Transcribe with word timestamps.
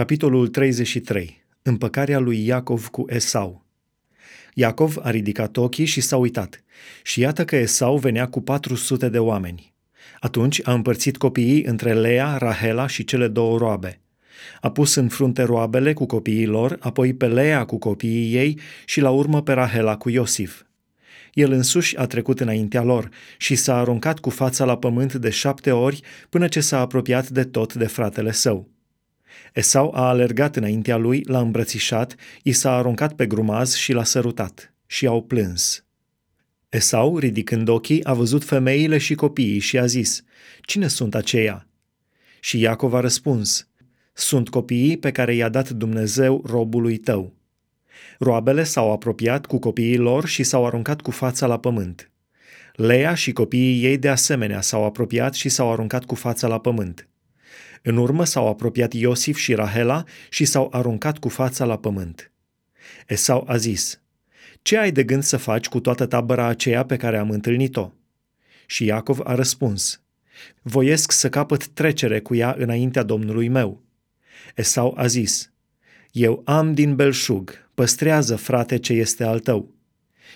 Capitolul 0.00 0.48
33. 0.48 1.44
Împăcarea 1.62 2.18
lui 2.18 2.46
Iacov 2.46 2.86
cu 2.86 3.04
Esau. 3.08 3.66
Iacov 4.54 4.96
a 5.02 5.10
ridicat 5.10 5.56
ochii 5.56 5.84
și 5.84 6.00
s-a 6.00 6.16
uitat. 6.16 6.64
Și 7.02 7.20
iată 7.20 7.44
că 7.44 7.56
Esau 7.56 7.96
venea 7.96 8.26
cu 8.26 8.40
400 8.40 9.08
de 9.08 9.18
oameni. 9.18 9.74
Atunci 10.20 10.60
a 10.62 10.72
împărțit 10.72 11.16
copiii 11.16 11.64
între 11.64 11.94
Lea, 11.94 12.36
Rahela 12.36 12.86
și 12.86 13.04
cele 13.04 13.28
două 13.28 13.58
roabe. 13.58 14.00
A 14.60 14.70
pus 14.70 14.94
în 14.94 15.08
frunte 15.08 15.42
roabele 15.42 15.92
cu 15.92 16.06
copiii 16.06 16.46
lor, 16.46 16.76
apoi 16.80 17.14
pe 17.14 17.26
Lea 17.26 17.64
cu 17.64 17.78
copiii 17.78 18.34
ei 18.34 18.58
și 18.84 19.00
la 19.00 19.10
urmă 19.10 19.42
pe 19.42 19.52
Rahela 19.52 19.96
cu 19.96 20.08
Iosif. 20.08 20.62
El 21.32 21.52
însuși 21.52 21.96
a 21.96 22.06
trecut 22.06 22.40
înaintea 22.40 22.82
lor 22.82 23.08
și 23.38 23.54
s-a 23.54 23.76
aruncat 23.76 24.18
cu 24.18 24.30
fața 24.30 24.64
la 24.64 24.78
pământ 24.78 25.14
de 25.14 25.30
șapte 25.30 25.70
ori 25.70 26.00
până 26.28 26.48
ce 26.48 26.60
s-a 26.60 26.80
apropiat 26.80 27.28
de 27.28 27.44
tot 27.44 27.74
de 27.74 27.86
fratele 27.86 28.32
său. 28.32 28.79
Esau 29.54 29.92
a 29.94 30.08
alergat 30.08 30.56
înaintea 30.56 30.96
lui, 30.96 31.22
l-a 31.26 31.40
îmbrățișat, 31.40 32.14
i 32.42 32.52
s-a 32.52 32.72
aruncat 32.72 33.14
pe 33.14 33.26
grumaz 33.26 33.74
și 33.74 33.92
l-a 33.92 34.04
sărutat 34.04 34.74
și 34.86 35.06
au 35.06 35.22
plâns. 35.22 35.84
Esau, 36.68 37.18
ridicând 37.18 37.68
ochii, 37.68 38.04
a 38.04 38.12
văzut 38.12 38.44
femeile 38.44 38.98
și 38.98 39.14
copiii 39.14 39.58
și 39.58 39.78
a 39.78 39.86
zis, 39.86 40.22
Cine 40.60 40.88
sunt 40.88 41.14
aceia? 41.14 41.66
Și 42.40 42.60
Iacov 42.60 42.94
a 42.94 43.00
răspuns, 43.00 43.68
Sunt 44.12 44.48
copiii 44.48 44.96
pe 44.96 45.10
care 45.10 45.34
i-a 45.34 45.48
dat 45.48 45.70
Dumnezeu 45.70 46.42
robului 46.46 46.96
tău. 46.96 47.34
Roabele 48.18 48.64
s-au 48.64 48.92
apropiat 48.92 49.46
cu 49.46 49.58
copiii 49.58 49.96
lor 49.96 50.26
și 50.26 50.42
s-au 50.42 50.66
aruncat 50.66 51.00
cu 51.00 51.10
fața 51.10 51.46
la 51.46 51.58
pământ. 51.58 52.10
Lea 52.72 53.14
și 53.14 53.32
copiii 53.32 53.84
ei 53.84 53.98
de 53.98 54.08
asemenea 54.08 54.60
s-au 54.60 54.84
apropiat 54.84 55.34
și 55.34 55.48
s-au 55.48 55.72
aruncat 55.72 56.04
cu 56.04 56.14
fața 56.14 56.46
la 56.46 56.60
pământ. 56.60 57.08
În 57.82 57.96
urmă 57.96 58.24
s-au 58.24 58.48
apropiat 58.48 58.92
Iosif 58.92 59.36
și 59.36 59.54
Rahela 59.54 60.04
și 60.28 60.44
s-au 60.44 60.68
aruncat 60.72 61.18
cu 61.18 61.28
fața 61.28 61.64
la 61.64 61.78
pământ. 61.78 62.32
Esau 63.06 63.44
a 63.48 63.56
zis, 63.56 64.00
Ce 64.62 64.78
ai 64.78 64.92
de 64.92 65.04
gând 65.04 65.22
să 65.22 65.36
faci 65.36 65.68
cu 65.68 65.80
toată 65.80 66.06
tabăra 66.06 66.46
aceea 66.46 66.84
pe 66.84 66.96
care 66.96 67.18
am 67.18 67.30
întâlnit-o? 67.30 67.92
Și 68.66 68.84
Iacov 68.84 69.20
a 69.24 69.34
răspuns, 69.34 70.00
Voiesc 70.62 71.12
să 71.12 71.28
capăt 71.28 71.66
trecere 71.66 72.20
cu 72.20 72.34
ea 72.34 72.54
înaintea 72.58 73.02
Domnului 73.02 73.48
meu. 73.48 73.82
Esau 74.54 74.94
a 74.96 75.06
zis, 75.06 75.52
Eu 76.12 76.42
am 76.44 76.74
din 76.74 76.96
belșug, 76.96 77.68
păstrează, 77.74 78.36
frate, 78.36 78.76
ce 78.78 78.92
este 78.92 79.24
al 79.24 79.38
tău. 79.38 79.74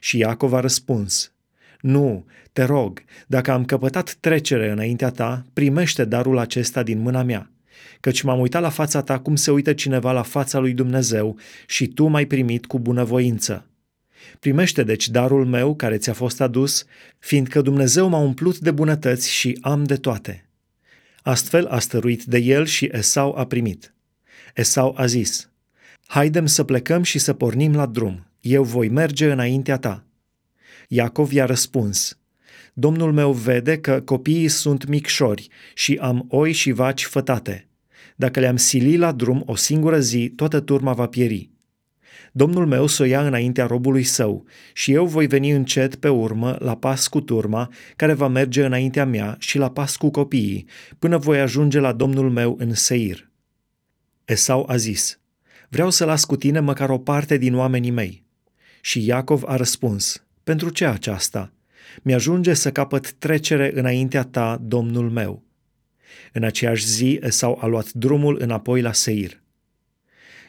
Și 0.00 0.18
Iacov 0.18 0.52
a 0.52 0.60
răspuns, 0.60 1.32
Nu, 1.80 2.26
te 2.52 2.62
rog, 2.62 3.02
dacă 3.26 3.50
am 3.50 3.64
căpătat 3.64 4.16
trecere 4.20 4.70
înaintea 4.70 5.10
ta, 5.10 5.44
primește 5.52 6.04
darul 6.04 6.38
acesta 6.38 6.82
din 6.82 6.98
mâna 6.98 7.22
mea, 7.22 7.50
căci 8.00 8.22
m-am 8.22 8.40
uitat 8.40 8.62
la 8.62 8.68
fața 8.68 9.02
ta 9.02 9.18
cum 9.18 9.36
se 9.36 9.50
uită 9.50 9.72
cineva 9.72 10.12
la 10.12 10.22
fața 10.22 10.58
lui 10.58 10.72
Dumnezeu 10.72 11.38
și 11.66 11.86
tu 11.86 12.06
m-ai 12.06 12.24
primit 12.24 12.66
cu 12.66 12.78
bunăvoință. 12.78 13.66
Primește 14.40 14.82
deci 14.82 15.08
darul 15.08 15.46
meu 15.46 15.74
care 15.74 15.96
ți-a 15.96 16.12
fost 16.12 16.40
adus, 16.40 16.84
fiindcă 17.18 17.60
Dumnezeu 17.60 18.08
m-a 18.08 18.18
umplut 18.18 18.58
de 18.58 18.70
bunătăți 18.70 19.30
și 19.32 19.58
am 19.60 19.84
de 19.84 19.96
toate. 19.96 20.48
Astfel 21.22 21.66
a 21.66 21.78
stăruit 21.78 22.24
de 22.24 22.38
el 22.38 22.64
și 22.64 22.88
Esau 22.92 23.34
a 23.36 23.46
primit. 23.46 23.94
Esau 24.54 24.94
a 24.96 25.06
zis, 25.06 25.50
Haidem 26.06 26.46
să 26.46 26.64
plecăm 26.64 27.02
și 27.02 27.18
să 27.18 27.32
pornim 27.32 27.74
la 27.74 27.86
drum, 27.86 28.26
eu 28.40 28.62
voi 28.62 28.88
merge 28.88 29.30
înaintea 29.30 29.76
ta. 29.76 30.07
Iacov 30.90 31.32
i-a 31.32 31.44
răspuns, 31.44 32.18
Domnul 32.72 33.12
meu 33.12 33.32
vede 33.32 33.78
că 33.78 34.00
copiii 34.00 34.48
sunt 34.48 34.86
micșori 34.86 35.48
și 35.74 35.98
am 36.00 36.26
oi 36.28 36.52
și 36.52 36.70
vaci 36.70 37.04
fătate. 37.04 37.68
Dacă 38.16 38.40
le-am 38.40 38.56
sili 38.56 38.96
la 38.96 39.12
drum 39.12 39.42
o 39.46 39.54
singură 39.54 40.00
zi, 40.00 40.32
toată 40.36 40.60
turma 40.60 40.92
va 40.92 41.06
pieri. 41.06 41.50
Domnul 42.32 42.66
meu 42.66 42.86
să 42.86 43.02
o 43.02 43.06
ia 43.06 43.26
înaintea 43.26 43.66
robului 43.66 44.02
său 44.02 44.44
și 44.72 44.92
eu 44.92 45.06
voi 45.06 45.26
veni 45.26 45.50
încet 45.50 45.94
pe 45.94 46.08
urmă 46.08 46.56
la 46.60 46.76
pas 46.76 47.08
cu 47.08 47.20
turma 47.20 47.72
care 47.96 48.12
va 48.12 48.28
merge 48.28 48.64
înaintea 48.64 49.04
mea 49.06 49.36
și 49.38 49.58
la 49.58 49.70
pas 49.70 49.96
cu 49.96 50.10
copiii, 50.10 50.66
până 50.98 51.16
voi 51.16 51.40
ajunge 51.40 51.78
la 51.78 51.92
domnul 51.92 52.30
meu 52.30 52.56
în 52.58 52.74
Seir. 52.74 53.30
Esau 54.24 54.66
a 54.68 54.76
zis, 54.76 55.20
vreau 55.68 55.90
să 55.90 56.04
las 56.04 56.24
cu 56.24 56.36
tine 56.36 56.60
măcar 56.60 56.90
o 56.90 56.98
parte 56.98 57.36
din 57.36 57.54
oamenii 57.54 57.90
mei. 57.90 58.24
Și 58.80 59.06
Iacov 59.06 59.42
a 59.46 59.56
răspuns, 59.56 60.22
pentru 60.48 60.70
ce 60.70 60.86
aceasta? 60.86 61.52
mi-ajunge 62.02 62.54
să 62.54 62.72
capăt 62.72 63.12
trecere 63.12 63.70
înaintea 63.74 64.22
ta, 64.22 64.58
Domnul 64.62 65.10
meu. 65.10 65.42
În 66.32 66.42
aceeași 66.44 66.86
zi 66.86 67.18
Esau 67.22 67.58
a 67.60 67.66
luat 67.66 67.92
drumul 67.92 68.36
înapoi 68.40 68.80
la 68.80 68.92
Seir. 68.92 69.42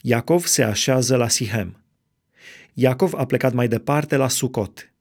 Iacov 0.00 0.44
se 0.44 0.62
așează 0.62 1.16
la 1.16 1.28
Sihem. 1.28 1.84
Iacov 2.72 3.14
a 3.14 3.26
plecat 3.26 3.52
mai 3.52 3.68
departe 3.68 4.16
la 4.16 4.28
Sucot 4.28 4.92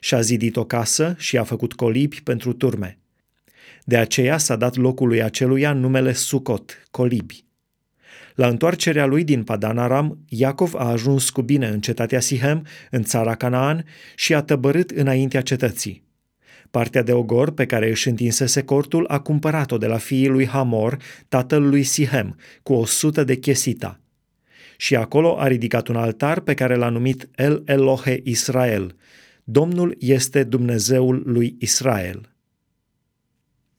și-a 0.00 0.20
zidit 0.20 0.56
o 0.56 0.64
casă 0.64 1.14
și 1.18 1.38
a 1.38 1.44
făcut 1.44 1.72
colibi 1.72 2.22
pentru 2.22 2.52
turme. 2.52 2.98
De 3.84 3.96
aceea 3.96 4.38
s-a 4.38 4.56
dat 4.56 4.76
locului 4.76 5.22
aceluia 5.22 5.72
numele 5.72 6.12
Sucot, 6.12 6.86
colibi. 6.90 7.44
La 8.40 8.48
întoarcerea 8.48 9.06
lui 9.06 9.24
din 9.24 9.42
Padan 9.42 9.78
Aram, 9.78 10.18
Iacov 10.28 10.74
a 10.74 10.90
ajuns 10.90 11.30
cu 11.30 11.42
bine 11.42 11.66
în 11.66 11.80
cetatea 11.80 12.20
Sihem, 12.20 12.66
în 12.90 13.02
țara 13.02 13.34
Canaan, 13.34 13.84
și 14.14 14.34
a 14.34 14.42
tăbărât 14.42 14.90
înaintea 14.90 15.40
cetății. 15.40 16.04
Partea 16.70 17.02
de 17.02 17.12
ogor 17.12 17.50
pe 17.50 17.66
care 17.66 17.90
își 17.90 18.08
întinsese 18.08 18.62
cortul 18.62 19.06
a 19.08 19.18
cumpărat-o 19.18 19.78
de 19.78 19.86
la 19.86 19.96
fiii 19.96 20.28
lui 20.28 20.46
Hamor, 20.46 20.96
tatăl 21.28 21.68
lui 21.68 21.82
Sihem, 21.82 22.36
cu 22.62 22.72
o 22.72 22.84
sută 22.84 23.24
de 23.24 23.34
chesita. 23.34 24.00
Și 24.76 24.96
acolo 24.96 25.38
a 25.38 25.46
ridicat 25.46 25.88
un 25.88 25.96
altar 25.96 26.40
pe 26.40 26.54
care 26.54 26.74
l-a 26.74 26.88
numit 26.88 27.28
El 27.36 27.62
Elohe 27.66 28.20
Israel. 28.24 28.96
Domnul 29.44 29.96
este 29.98 30.44
Dumnezeul 30.44 31.22
lui 31.26 31.56
Israel. 31.58 32.29